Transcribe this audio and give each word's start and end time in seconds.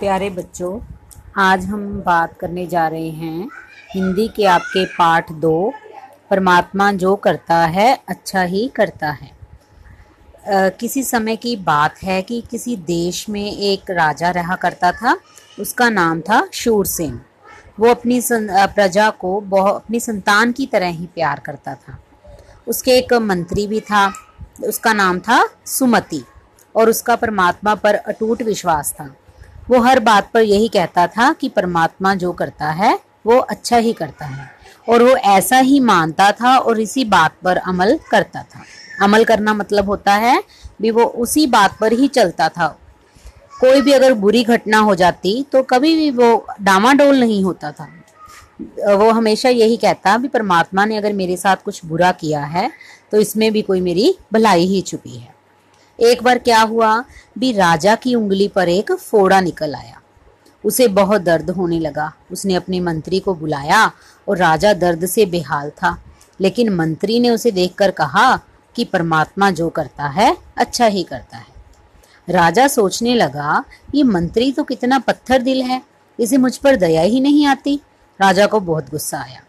प्यारे 0.00 0.28
बच्चों 0.30 0.78
आज 1.36 1.64
हम 1.64 1.80
बात 2.00 2.36
करने 2.38 2.66
जा 2.66 2.86
रहे 2.88 3.08
हैं 3.10 3.48
हिंदी 3.92 4.26
के 4.28 4.44
आपके 4.46 4.84
पाठ 4.86 5.32
दो। 5.34 5.72
परमात्मा 6.30 6.90
जो 6.92 7.14
करता 7.16 7.56
है 7.66 7.98
अच्छा 8.08 8.42
ही 8.42 8.66
करता 8.76 9.10
है। 9.10 9.30
आ, 10.48 10.68
किसी 10.70 11.02
समय 11.02 11.36
की 11.36 11.56
बात 11.64 12.02
है 12.02 12.20
कि 12.22 12.40
किसी 12.50 12.76
देश 12.86 13.28
में 13.28 13.52
एक 13.52 13.90
राजा 13.90 14.30
रहा 14.30 14.56
करता 14.56 14.92
था 14.92 15.18
उसका 15.60 15.90
नाम 15.90 16.20
था 16.20 16.42
शूरसेन। 16.52 17.20
वो 17.80 17.88
अपनी 17.88 18.20
प्रजा 18.30 19.10
को 19.10 19.40
बहुत 19.40 19.74
अपनी 19.74 20.00
संतान 20.00 20.52
की 20.52 20.66
तरह 20.66 20.88
ही 20.88 21.06
प्यार 21.06 21.40
करता 21.46 21.74
था। 21.74 21.98
उसके 22.68 22.98
एक 22.98 23.12
मंत्री 23.12 23.66
भी 23.66 23.80
था 23.82 24.10
उसका 24.64 24.92
नाम 24.92 25.20
था 25.20 25.46
सुमति 25.66 26.24
और 26.74 26.88
उसका 26.88 27.16
परमात्मा 27.16 27.74
पर 27.74 27.94
अटूट 27.94 28.42
विश्वास 28.42 28.92
था। 28.92 29.14
वो 29.70 29.80
हर 29.80 30.00
बात 30.00 30.30
पर 30.34 30.42
यही 30.42 30.68
कहता 30.68 31.06
था 31.06 31.32
कि 31.32 31.48
परमात्मा 31.48 32.14
जो 32.14 32.32
करता 32.32 32.70
है, 32.70 32.98
वो 33.26 33.38
अच्छा 33.38 33.76
ही 33.76 33.92
करता 33.92 34.26
है। 34.26 34.50
और 34.88 35.02
वो 35.02 35.16
ऐसा 35.16 35.58
ही 35.58 35.80
मानता 35.80 36.30
था 36.32 36.56
और 36.58 36.80
इसी 36.80 37.04
बात 37.06 37.34
पर 37.44 37.56
अमल 37.58 37.98
करता 38.10 38.42
था। 38.44 38.62
अमल 39.02 39.24
करना 39.24 39.54
मतलब 39.54 39.88
होता 39.88 40.14
है 40.14 40.42
भी 40.82 40.90
वो 40.90 41.04
उसी 41.04 41.46
बात 41.46 41.76
पर 41.80 41.92
ही 41.92 42.08
चलता 42.08 42.48
था। 42.48 42.66
कोई 43.60 43.80
भी 43.82 43.92
अगर 43.92 44.12
बुरी 44.14 44.42
घटना 44.44 44.78
हो 44.78 44.94
जाती 44.94 45.42
तो 45.52 45.62
कभी 45.62 45.94
भी 45.96 46.10
वो 46.10 46.46
डामाडोल 46.62 47.20
नहीं 47.20 47.42
होता 47.44 47.70
था। 47.72 47.88
वो 48.88 49.10
हमेशा 49.10 49.48
यही 49.48 49.76
कहता 49.76 50.16
भी, 50.16 50.28
परमात्मा 50.28 50.84
ने 50.84 50.96
अगर 50.96 51.12
मेरे 51.12 51.36
साथ 51.36 51.56
कुछ 51.56 51.84
बुरा 51.84 52.12
किया 52.12 52.44
है 52.46 52.70
तो 53.12 53.18
इसमें 53.18 53.52
भी 53.52 53.62
कोई 53.62 53.80
मेरी 53.80 54.14
भलाई 54.32 54.64
ही 54.66 54.80
छुपी 54.82 55.16
है। 55.16 55.34
एक 56.00 56.22
बार 56.22 56.38
क्या 56.38 56.62
हुआ? 56.62 57.04
भी 57.38 57.52
राजा 57.52 57.94
की 57.94 58.14
उंगली 58.14 58.48
पर 58.48 58.68
एक 58.68 58.92
फोड़ा 58.92 59.40
निकल 59.40 59.74
आया। 59.74 60.00
उसे 60.64 60.88
बहुत 60.88 61.22
दर्द 61.22 61.50
होने 61.50 61.78
लगा। 61.78 62.12
उसने 62.32 62.54
अपने 62.54 62.80
मंत्री 62.80 63.20
को 63.20 63.34
बुलाया 63.34 63.92
और 64.28 64.36
राजा 64.36 64.72
दर्द 64.72 65.06
से 65.06 65.26
बेहाल 65.26 65.70
था। 65.70 66.02
लेकिन 66.40 66.68
मंत्री 66.68 67.20
ने 67.20 67.30
उसे 67.30 67.50
देखकर 67.50 67.90
कहा 67.90 68.36
कि 68.74 68.84
परमात्मा 68.84 69.50
जो 69.50 69.68
करता 69.68 70.06
है 70.06 70.36
अच्छा 70.56 70.86
ही 70.86 71.02
करता 71.02 71.36
है। 71.36 71.58
राजा 72.28 72.68
सोचने 72.68 73.14
लगा, 73.14 73.64
ये 73.94 74.02
मंत्री 74.02 74.52
तो 74.52 74.64
कितना 74.64 74.98
पत्थर 74.98 75.42
दिल 75.42 75.62
है। 75.62 75.82
इसे 76.20 76.36
मुझ 76.36 76.56
पर 76.56 76.76
दया 76.76 77.02
ही 77.02 77.20
नहीं 77.20 77.46
आती। 77.46 77.80
राजा 78.20 78.46
को 78.46 78.60
बहुत 78.60 78.90
गुस्सा 78.90 79.18
आया। 79.18 79.40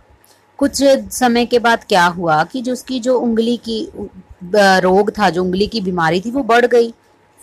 कुछ 0.58 0.84
समय 1.12 1.46
के 1.46 1.60
बाद 1.60 1.84
क्या 1.84 2.06
हुआ 2.06 2.44
कि 2.44 2.62
जो 2.62 2.74
उसकी 2.74 3.00
जो 3.00 3.20
उंगली 3.20 3.58
की 3.58 3.90
रोग 4.44 5.12
था, 5.12 5.30
जो 5.30 5.44
उंगली 5.44 5.68
की 5.68 5.82
बीमारी 5.82 6.22
थी, 6.22 6.32
वो 6.32 6.44
बढ़ 6.44 6.66
गई। 6.66 6.94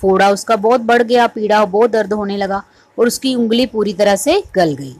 फोड़ा 0.00 0.30
उसका 0.30 0.56
बहुत 0.56 0.80
बढ़ 0.80 1.02
गया, 1.02 1.26
पीड़ा, 1.26 1.64
बहुत 1.64 1.90
दर्द 1.90 2.12
होने 2.12 2.36
लगा 2.36 2.62
और 2.98 3.06
उसकी 3.06 3.34
उंगली 3.34 3.66
पूरी 3.66 3.92
तरह 3.92 4.16
से 4.16 4.42
गल 4.54 4.74
गई। 4.74 4.96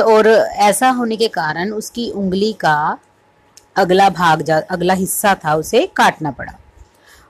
और 0.00 0.26
ऐसा 0.46 0.88
होने 0.88 1.16
के 1.16 1.28
कारण 1.28 1.70
उसकी 1.70 2.10
उंगली 2.10 2.52
का 2.52 2.98
अगला 3.76 4.10
भाग 4.10 4.42
जा, 4.42 4.62
अगला 4.70 4.94
हिस्सा 4.94 5.34
था, 5.34 5.54
उसे 5.54 5.86
काटना 5.96 6.30
पड़ा। 6.30 6.52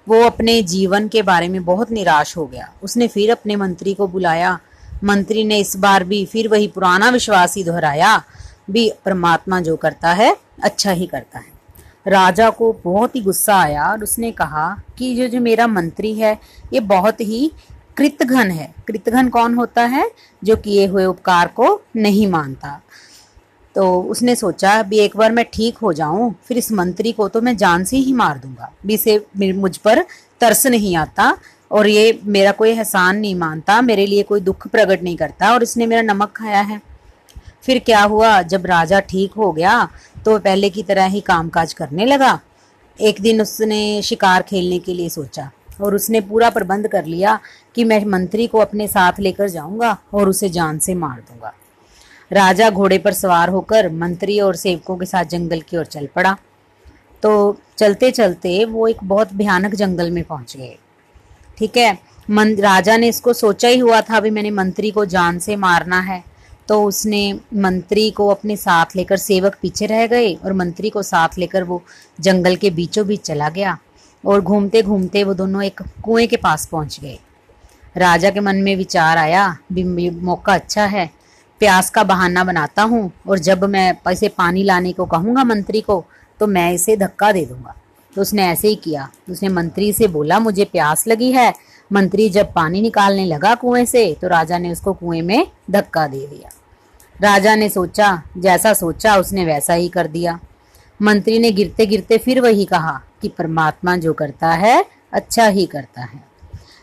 वो 0.08 0.24
अपने 0.24 0.62
जीवन 0.62 1.08
के 1.08 1.22
बारे 1.22 1.48
में 1.48 1.64
बहुत 1.64 1.90
निराश 1.90 2.36
हो 2.36 2.46
गया। 2.46 2.72
उसने 2.82 3.08
फिर 3.08 3.30
अपने 3.30 3.56
मंत्री 3.56 3.94
को 3.94 4.06
बुलाया। 4.06 4.58
मंत्री 5.04 5.44
ने 5.44 5.58
इस 5.58 5.76
बार 5.76 6.04
भी 6.04 6.26
फिर 6.26 6.48
वही 6.48 6.68
पुराना 6.68 7.10
विश्वास 7.10 7.56
ही 7.56 7.64
दोहराया, 7.64 8.22
भी 8.70 8.92
परमात्मा 9.04 9.60
जो 9.60 9.76
करता 9.76 10.12
है 10.12 10.36
अच्छा 10.62 10.90
ही 10.90 11.06
करता 11.06 11.38
है। 11.38 11.49
राजा 12.06 12.48
को 12.50 12.72
बहुत 12.84 13.16
ही 13.16 13.20
गुस्सा 13.20 13.56
आया 13.56 13.90
और 13.90 14.02
उसने 14.02 14.30
कहा 14.32 14.68
कि 14.98 15.14
जो 15.16 15.28
जो 15.28 15.40
मेरा 15.40 15.66
मंत्री 15.66 16.12
है, 16.14 16.38
ये 16.72 16.80
बहुत 16.80 17.20
ही 17.20 17.50
कृतघन 17.96 18.50
है। 18.50 18.72
कृतघन 18.86 19.28
कौन 19.28 19.54
होता 19.54 19.82
है? 19.84 20.10
जो 20.42 20.56
किए 20.56 20.86
हुए 20.86 21.04
उपकार 21.04 21.48
को 21.56 21.80
नहीं 21.96 22.26
मानता। 22.26 22.80
तो 23.76 24.00
उसने 24.02 24.34
सोचा 24.34 24.82
भी 24.82 24.98
एक 24.98 25.16
बार 25.16 25.32
मैं 25.32 25.44
ठीक 25.52 25.76
हो 25.78 25.92
जाऊँ, 25.92 26.34
फिर 26.44 26.58
इस 26.58 26.70
मंत्री 26.72 27.12
को 27.12 27.28
तो 27.28 27.40
मैं 27.40 27.56
जान 27.56 27.84
से 27.84 27.96
ही 27.96 28.12
मार 28.12 28.38
दूँगा। 28.38 28.72
भी 28.86 28.94
इसे 28.94 29.20
मुझ 29.36 29.76
पर 29.76 30.04
तरस 30.40 30.66
नहीं 30.66 30.96
आता 30.96 31.36
और 31.70 31.86
ये 31.86 32.20
मेरा 32.24 32.52
कोई 32.52 32.70
एहसान 32.70 33.16
नहीं 33.16 33.34
मानता, 33.34 33.80
मेरे 33.82 34.06
लिए 34.06 34.22
कोई 34.22 34.40
दुख 34.40 34.66
प्रकट 34.68 35.02
नहीं 35.02 35.16
करता 35.16 35.52
और 35.54 35.62
इसने 35.62 35.86
मेरा 35.86 36.02
नमक 36.02 36.32
खाया 36.36 36.60
है। 36.60 36.80
फिर 37.64 37.78
क्या 37.78 38.02
हुआ? 38.02 38.40
जब 38.42 38.66
राजा 38.66 39.00
ठीक 39.00 39.32
हो 39.32 39.50
गया 39.52 39.88
तो 40.24 40.38
पहले 40.38 40.70
की 40.70 40.82
तरह 40.82 41.06
ही 41.06 41.20
कामकाज 41.20 41.72
करने 41.72 42.06
लगा। 42.06 42.38
एक 42.98 43.20
दिन 43.20 43.40
उसने 43.40 44.02
शिकार 44.02 44.42
खेलने 44.42 44.78
के 44.78 44.94
लिए 44.94 45.08
सोचा 45.08 45.50
और 45.80 45.94
उसने 45.94 46.20
पूरा 46.20 46.50
प्रबंध 46.50 46.88
कर 46.88 47.04
लिया 47.04 47.38
कि 47.76 47.84
मैं 47.84 48.04
मंत्री 48.06 48.46
को 48.46 48.58
अपने 48.58 48.86
साथ 48.88 49.20
लेकर 49.20 49.48
जाऊँगा 49.48 49.96
और 50.14 50.28
उसे 50.28 50.48
जान 50.48 50.78
से 50.78 50.94
मार 50.94 51.18
दूँगा। 51.20 51.52
राजा 52.30 52.68
घोड़े 52.70 52.98
पर 52.98 53.12
सवार 53.12 53.48
होकर 53.48 53.88
मंत्री 53.90 54.38
और 54.40 54.56
सेवकों 54.56 54.96
के 54.96 55.06
साथ 55.06 55.24
जंगल 55.24 55.60
की 55.60 55.76
ओर 55.76 55.84
चल 55.86 56.06
पड़ा। 56.06 56.36
तो 57.22 57.56
चलते 57.78 58.10
चलते 58.10 58.64
वो 58.64 58.86
एक 58.88 59.04
बहुत 59.04 59.32
भयानक 59.34 59.74
जंगल 59.74 60.10
में 60.10 60.22
पहुँच 60.24 60.56
गए। 60.56 60.76
ठीक 61.58 61.76
है, 61.76 61.98
मन, 62.28 62.54
राजा 62.56 62.96
ने 62.96 63.08
इसको 63.08 63.32
सोचा 63.32 63.68
ही 63.68 63.78
हुआ 63.78 64.00
था, 64.00 64.16
अभी 64.16 64.30
मैंने 64.30 64.50
मंत्री 64.50 64.90
को 64.90 65.04
जान 65.06 65.38
से 65.38 65.56
मारना 65.56 66.00
है। 66.00 66.22
तो 66.70 66.82
उसने 66.84 67.22
मंत्री 67.54 68.10
को 68.10 68.26
अपने 68.28 68.56
साथ 68.56 68.94
लेकर 68.96 69.16
सेवक 69.16 69.56
पीछे 69.62 69.86
रह 69.86 70.06
गए 70.06 70.32
और 70.34 70.52
मंत्री 70.52 70.90
को 70.90 71.02
साथ 71.02 71.38
लेकर 71.38 71.62
वो 71.62 71.82
जंगल 72.18 72.56
के 72.56 72.70
बीचों 72.70 73.06
बीच 73.06 73.22
चला 73.22 73.48
गया 73.48 73.76
और 74.24 74.40
घूमते 74.40 74.82
घूमते 74.82 75.22
वो 75.24 75.34
दोनों 75.34 75.62
एक 75.62 75.82
कुएँ 76.04 76.26
के 76.26 76.36
पास 76.36 76.66
पहुँच 76.66 76.98
गए। 77.00 77.18
राजा 77.96 78.30
के 78.30 78.40
मन 78.40 78.56
में 78.56 78.74
विचार 78.76 79.18
आया, 79.18 79.56
भी 79.72 80.10
मौका 80.10 80.54
अच्छा 80.54 80.84
है, 80.84 81.10
प्यास 81.60 81.90
का 81.90 82.04
बहाना 82.04 82.44
बनाता 82.44 82.82
हूँ 82.82 83.10
और 83.28 83.38
जब 83.38 83.64
मैं 83.64 84.12
इसे 84.12 84.28
पानी 84.28 84.62
लाने 84.62 84.92
को 84.92 85.06
कहूँगा 85.06 85.44
मंत्री 85.44 85.80
को 85.80 86.04
तो 86.40 86.46
मैं 86.46 86.72
इसे 86.72 86.96
धक्का 86.96 87.32
दे 87.32 87.44
दूँगा। 87.46 87.74
तो 88.12 88.20
उसने 88.20 88.46
ऐसे 88.46 88.68
ही 88.68 88.74
किया। 88.76 89.08
उसने 89.30 89.48
मंत्री 89.48 89.92
से 89.92 90.08
बोला, 90.08 90.38
मुझे 90.38 90.64
प्यास 90.64 91.06
लगी 91.08 91.32
है। 91.32 91.52
मंत्री 91.90 92.28
जब 92.30 92.52
पानी 92.52 92.80
निकालने 92.80 93.26
लगा 93.26 93.54
कुएँ 93.56 93.84
से 93.86 94.12
तो 94.22 94.28
राजा 94.28 94.58
ने 94.58 94.72
उसको 94.72 94.92
कुएँ 94.94 95.22
में 95.22 95.46
धक्का 95.70 96.06
दे 96.06 96.26
दिया। 96.26 96.50
राजा 97.22 97.54
ने 97.54 97.68
सोचा, 97.68 98.22
जैसा 98.38 98.72
सोचा 98.72 99.16
उसने 99.16 99.44
वैसा 99.44 99.74
ही 99.74 99.88
कर 99.88 100.06
दिया। 100.06 100.40
मंत्री 101.02 101.38
ने 101.38 101.50
गिरते 101.50 101.86
गिरते 101.86 102.18
फिर 102.18 102.40
वही 102.40 102.64
कहा 102.64 103.00
कि 103.22 103.28
परमात्मा 103.28 103.96
जो 103.96 104.12
करता 104.12 104.48
है 104.48 104.84
अच्छा 105.12 105.46
ही 105.46 105.66
करता 105.66 106.02
है। 106.02 106.24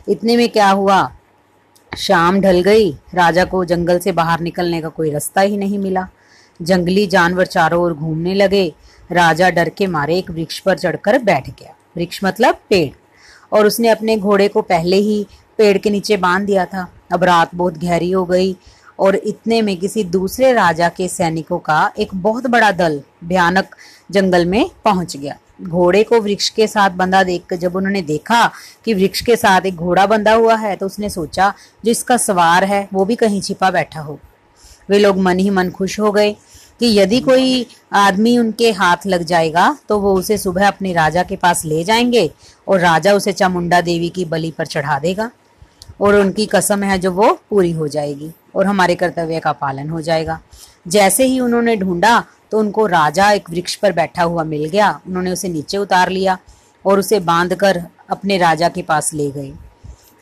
इतने 0.10 0.38
में 0.38 0.50
क्या 0.50 0.70
हुआ? 0.70 1.12
शाम 1.98 2.42
ढल 2.42 2.62
गई। 2.62 2.92
राजा 3.14 3.46
को 3.46 3.66
जंगल 3.66 4.00
से 4.00 4.12
बाहर 4.12 4.40
निकलने 4.40 4.82
का 4.82 4.90
कोई 4.90 5.12
रास्ता 5.12 5.42
ही 5.42 5.58
नहीं 5.58 5.80
मिला। 5.80 6.08
जंगली 6.62 7.08
जानवर 7.08 7.46
चारों 7.46 7.84
ओर 7.84 7.94
घूमने 7.94 8.34
लगे। 8.34 8.74
राजा 9.12 9.50
डर 9.50 9.70
के 9.70 9.88
मारे 9.88 10.18
एक 10.18 10.32
वृक्ष 10.32 10.60
पर 10.60 10.78
चढ़कर 10.78 11.20
बैठ 11.20 11.50
गया। 11.50 11.76
वृक्ष 11.98 12.20
मतलब 12.24 12.56
पेड़। 12.70 12.96
और 13.54 13.66
उसने 13.66 13.88
अपने 13.88 14.18
घोड़े 14.18 14.48
को 14.48 14.62
पहले 14.62 14.96
ही 14.96 15.28
पेड़ 15.58 15.78
के 15.78 15.90
नीचे 15.90 16.18
बाँध 16.18 16.46
दिया 16.46 16.66
था। 16.66 16.94
अब 17.12 17.24
रात 17.24 17.50
बहुत 17.56 17.78
गहरी 17.78 18.12
हो 18.12 18.26
गई। 18.26 18.58
और 19.00 19.16
इतने 19.16 19.62
में 19.62 19.76
किसी 19.78 20.04
दूसरे 20.04 20.52
राजा 20.54 20.90
के 20.90 21.08
सैनिकों 21.08 21.58
का 21.60 21.92
एक 22.00 22.16
बहुत 22.16 22.48
बड़ा 22.48 22.72
दल 22.72 23.02
भयानक 23.24 23.76
जंगल 24.12 24.46
में 24.46 24.70
पहुँच 24.86 25.16
गया। 25.18 25.38
घोड़े 25.62 26.04
को 26.04 26.20
वृक्ष 26.22 26.50
के 26.50 26.68
साथ 26.68 26.90
बंधा 26.90 27.22
देख 27.24 27.54
जब 27.54 27.76
उन्होंने 27.76 28.02
देखा 28.02 28.46
कि 28.86 28.94
वृक्ष 28.94 29.22
के 29.22 29.36
साथ 29.36 29.66
एक 29.66 29.76
घोड़ा 29.76 30.06
बंधा 30.06 30.34
हुआ 30.34 30.56
है 30.56 30.76
तो 30.76 30.86
उसने 30.86 31.10
सोचा 31.10 31.54
जो 31.86 31.92
इसका 31.92 32.18
सवार 32.18 32.64
है, 32.64 32.88
वो 32.94 33.06
भी 33.06 33.16
कहीं 33.16 33.42
छिपा 33.42 33.72
बैठा 33.72 34.02
हो। 34.02 34.20
वे 34.90 35.00
लोग 35.00 35.18
मन 35.18 35.40
ही 35.40 35.50
मन 35.50 35.70
खुश 35.70 36.00
हो 36.00 36.12
गए 36.12 36.32
कि 36.80 36.88
यदि 36.98 37.20
कोई 37.20 37.66
आदमी 37.94 38.38
उनके 38.38 38.72
हाथ 38.72 39.06
लग 39.08 39.24
जाएगा 39.24 39.78
तो 39.90 40.00
वो 40.00 40.14
उसे 40.14 40.38
सुबह 40.38 40.68
अपने 40.68 40.94
राजा 40.94 41.24
के 41.24 41.36
पास 41.36 41.66
ले 41.66 41.84
जाएँगे 41.84 42.30
और 42.68 42.80
राजा 42.80 43.14
उसे 43.14 43.32
चामुंडा 43.34 43.82
देवी 43.82 44.10
की 44.10 44.26
बलि 44.26 44.52
पर 44.52 44.66
चढ़ा 44.66 45.00
देगा 45.00 45.30
और 46.02 46.16
उनकी 46.16 46.46
कसम 46.46 46.84
है 46.84 46.98
जो 47.00 47.12
वो 47.12 47.32
पूरी 47.50 47.72
हो 47.72 47.88
जाएगी। 47.88 48.32
और 48.58 48.66
हमारे 48.66 48.96
कर्तव्य 48.96 49.40
का 49.40 49.52
पालन 49.52 49.90
हो 49.90 50.02
जाएगा। 50.02 50.40
जैसे 50.88 51.26
ही 51.26 51.40
उन्होंने 51.40 51.76
ढूंढा 51.76 52.24
तो 52.52 52.60
उनको 52.60 52.86
राजा 52.86 53.32
एक 53.32 53.50
वृक्ष 53.50 53.76
पर 53.76 53.92
बैठा 53.92 54.24
हुआ 54.24 54.44
मिल 54.44 54.66
गया। 54.66 54.90
उन्होंने 55.08 55.32
उसे 55.32 55.50
नीचे 55.50 55.78
उतार 55.78 56.10
लिया 56.10 56.38
और 56.86 57.00
उसे 57.00 57.20
बांधकर 57.22 57.82
अपने 58.10 58.38
राजा 58.38 58.70
के 58.70 58.82
पास 58.82 59.14
ले 59.14 59.30
गए। 59.32 59.52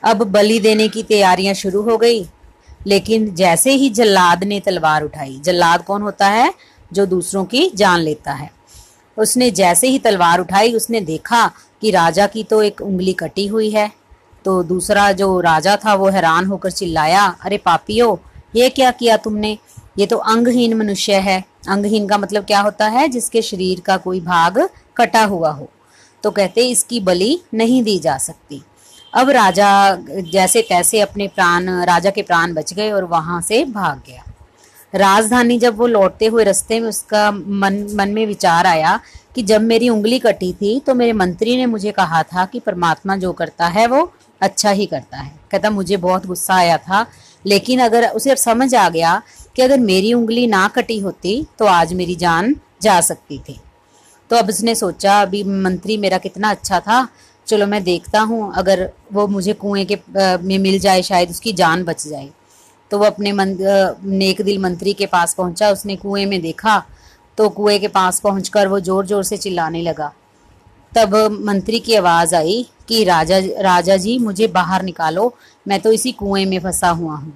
अब 0.04 0.24
बलि 0.24 0.60
देने 0.60 0.88
की 0.88 1.04
तैयारियाँ 1.04 1.54
शुरू 1.54 1.82
हो 1.82 1.98
गई, 1.98 2.26
लेकिन 2.88 3.34
जैसे 3.36 3.72
ही 3.72 3.90
जल्लाद 3.90 4.44
ने 4.44 4.60
तलवार 4.60 5.04
उठाई, 5.04 5.40
जल्लाद 5.44 5.84
कौन 5.84 6.02
होता 6.02 6.28
है? 6.28 6.54
जो 6.94 7.06
दूसरों 7.06 7.44
की 7.46 7.70
जान 7.76 8.00
लेता 8.00 8.34
है। 8.34 8.50
उसने 9.18 9.50
जैसे 9.52 9.88
ही 9.88 10.00
तलवार 10.00 10.40
उठाई, 10.40 10.74
उसने 10.74 11.02
देखा 11.02 11.48
कि 11.82 11.92
राजा 11.92 12.28
की 12.28 12.44
तो 12.44 12.62
एक 12.64 12.82
उंगली 12.82 13.14
कटी 13.14 13.46
हुई 13.48 13.70
है। 13.70 13.92
तो 14.46 14.64
दूसरा 14.64 15.12
जो 15.12 15.40
राजा 15.40 15.76
था, 15.76 15.94
वो 15.94 16.10
हैरान 16.10 16.46
होकर 16.46 16.72
चिल्लाया, 16.72 17.38
अरे 17.42 17.58
पापियो, 17.58 18.20
ये 18.56 18.70
क्या 18.70 18.92
किया 18.92 19.18
तुमने? 19.18 19.58
ये 19.98 20.06
तो 20.06 20.18
अंगहीन 20.18 20.74
मनुष्य 20.74 21.14
है। 21.14 21.44
अंगहीन 21.70 22.08
का 22.08 22.18
मतलब 22.18 22.44
क्या 22.44 22.60
होता 22.60 22.88
है? 22.88 23.08
जिसके 23.08 23.42
शरीर 23.42 23.80
का 23.80 23.98
कोई 23.98 24.20
भाग 24.20 24.70
कटा 24.98 25.24
हुआ 25.24 25.50
हो। 25.50 25.70
तो 26.24 26.32
कहते, 26.32 26.62
इसकी 26.62 27.00
बलि 27.00 27.40
नहीं 27.54 27.84
दी 27.84 28.00
जा 28.00 28.18
सकती। 28.18 28.62
अब 29.14 29.30
राजा 29.30 29.98
जैसे 30.32 30.62
तैसे 30.62 31.00
अपने 31.00 31.28
प्राण, 31.28 31.70
राजा 31.86 32.10
के 32.10 32.22
प्राण 32.22 32.54
बच 32.54 32.74
गए 32.74 32.92
और 32.92 33.04
वहाँ 33.04 33.42
से 33.42 33.64
भाग 33.66 34.02
गया। 34.08 34.24
राजधानी 34.96 35.58
जब 35.60 35.78
वो 35.78 35.88
लौटते 35.88 36.26
हुए 36.26 36.44
रास्ते 36.44 36.80
में 36.80 36.88
उसका 36.90 37.32
मन 37.32 37.88
मन 37.96 38.10
में 38.10 38.26
विचार 38.26 38.68
आया 38.68 39.00
कि 39.36 39.44
जब 39.44 39.62
मेरी 39.62 39.90
उंगली 39.90 40.20
कटी 40.20 40.52
थी 40.54 40.80
तो 40.80 40.96
मेरे 40.96 41.14
मंत्री 41.14 41.56
ने 41.58 41.66
मुझे 41.66 41.92
कहा 41.92 42.22
था 42.24 42.46
कि 42.46 42.60
परमात्मा 42.60 43.16
जो 43.16 43.32
करता 43.34 43.68
है 43.68 43.88
वो 43.88 44.12
अच्छा 44.46 44.70
ही 44.72 44.86
करता 44.86 45.18
है। 45.18 45.32
कहता 45.52 45.70
मुझे 45.72 45.98
बहुत 46.00 46.26
गुस्सा 46.28 46.56
आया 46.56 46.78
था 46.80 47.06
लेकिन 47.46 47.80
अगर 47.82 48.08
उसे 48.10 48.32
अब 48.32 48.38
समझ 48.38 48.74
आ 48.76 48.88
गया 48.90 49.22
कि 49.56 49.62
अगर 49.62 49.80
मेरी 49.82 50.14
उंगली 50.14 50.48
ना 50.48 50.68
कटी 50.76 51.00
होती 51.00 51.46
तो 51.60 51.66
आज 51.68 51.94
मेरी 51.94 52.16
जान 52.18 52.56
जा 52.82 53.00
सकती 53.02 53.38
थी। 53.40 53.60
तो 54.30 54.36
अब 54.36 54.50
उसने 54.50 54.76
सोचा 54.76 55.22
अभी 55.22 55.44
मंत्री 55.44 55.98
मेरा 55.98 56.18
कितना 56.20 56.50
अच्छा 56.52 56.80
था 56.80 57.08
चलो 57.48 57.66
मैं 57.68 57.84
देखता 57.84 58.20
हूँ 58.22 58.52
अगर 58.58 58.90
वो 59.14 59.28
मुझे 59.28 59.54
कुएँ 59.56 59.86
के 59.86 59.98
में 60.40 60.58
मिल 60.60 60.80
जाए 60.80 61.02
शायद 61.04 61.30
उसकी 61.30 61.54
जान 61.54 61.84
बच 61.84 62.08
जाए। 62.08 62.30
तो 62.92 62.98
वो 63.00 63.06
अपने 63.06 63.32
मन, 63.32 63.56
नेक 64.04 64.42
दिल 64.42 64.60
मंत्री 64.60 64.94
के 64.94 65.06
पास 65.06 65.34
पहुँचा 65.34 65.70
उसने 65.72 65.96
कुएँ 65.96 66.26
में 66.26 66.42
देखा 66.42 66.84
तो 67.38 67.50
कुएँ 67.52 67.80
के 67.80 67.88
पास 67.90 68.20
पहुंचकर 68.20 68.68
वो 68.68 68.80
ज़ोर 68.80 69.06
ज़ोर 69.06 69.24
से 69.24 69.38
चिल्लाने 69.38 69.82
लगा। 69.82 70.12
तब 70.96 71.16
मंत्री 71.44 71.80
की 71.80 71.96
आवाज़ 71.96 72.36
आई 72.36 72.66
कि 72.88 73.04
राजा 73.04 73.38
राजा 73.62 73.96
जी 73.98 74.18
मुझे 74.20 74.48
बाहर 74.50 74.84
निकालो 74.84 75.34
मैं 75.66 75.80
तो 75.82 75.92
इसी 75.92 76.12
कुएँ 76.12 76.46
में 76.46 76.60
फंसा 76.60 76.90
हुआ 76.90 77.16
हूँ। 77.16 77.34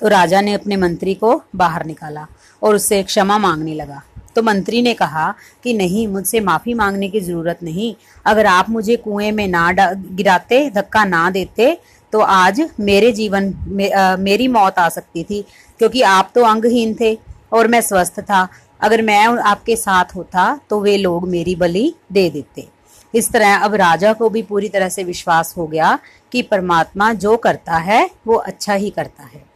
तो 0.00 0.08
राजा 0.08 0.40
ने 0.40 0.52
अपने 0.54 0.76
मंत्री 0.76 1.14
को 1.14 1.40
बाहर 1.56 1.84
निकाला 1.86 2.26
और 2.62 2.74
उससे 2.74 3.02
क्षमा 3.02 3.38
मांगने 3.38 3.74
लगा। 3.74 4.02
तो 4.36 4.42
मंत्री 4.42 4.82
ने 4.82 4.94
कहा 4.94 5.34
कि 5.64 5.72
नहीं 5.74 6.06
मुझसे 6.08 6.40
माफ़ी 6.40 6.74
मांगने 6.74 7.08
की 7.08 7.20
ज़रूरत 7.20 7.62
नहीं। 7.62 7.94
अगर 8.24 8.46
आप 8.46 8.70
मुझे 8.70 8.96
कुएँ 8.98 9.30
में 9.32 9.46
ना 9.48 9.70
गिराते 9.72 10.68
धक्का 10.70 11.04
ना 11.04 11.28
देते 11.30 11.76
तो 12.12 12.20
आज 12.20 12.60
मेरे 12.80 13.12
जीवन 13.12 13.52
में 13.66 13.92
आ, 13.92 14.16
मेरी 14.16 14.48
मौत 14.48 14.78
आ 14.78 14.88
सकती 14.88 15.24
थी 15.24 15.44
क्योंकि 15.80 16.02
आप 16.04 16.30
तो 16.34 16.44
अंगहीन 16.44 16.96
थे 17.00 17.16
और 17.52 17.68
मैं 17.68 17.80
स्वस्थ 17.80 18.20
था। 18.20 18.48
अगर 18.80 19.02
मैं 19.02 19.24
आपके 19.38 19.76
साथ 19.76 20.14
होता 20.16 20.58
तो 20.70 20.80
वे 20.80 20.96
लोग 20.96 21.28
मेरी 21.28 21.56
बलि 21.56 21.92
दे 22.12 22.28
देते। 22.30 22.68
इस 23.14 23.30
तरह 23.32 23.56
अब 23.56 23.74
राजा 23.74 24.12
को 24.12 24.28
भी 24.30 24.42
पूरी 24.42 24.68
तरह 24.68 24.88
से 24.88 25.04
विश्वास 25.04 25.54
हो 25.56 25.66
गया 25.66 25.98
कि 26.32 26.42
परमात्मा 26.42 27.12
जो 27.12 27.36
करता 27.36 27.76
है, 27.76 28.10
वो 28.26 28.34
अच्छा 28.34 28.74
ही 28.74 28.90
करता 28.90 29.22
है। 29.24 29.49